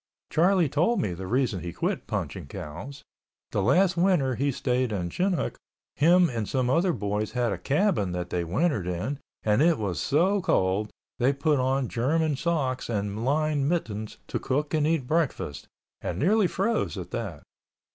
[0.31, 3.03] Charlie told me the reason he quit punching cows.
[3.51, 5.59] The last winter he stayed in Chinook
[5.95, 10.01] him and some other boys had a cabin that they wintered in and it was
[10.01, 15.67] so cold they put on German socks and lined mittens to cook and eat breakfast,
[16.01, 17.43] and nearly froze at that.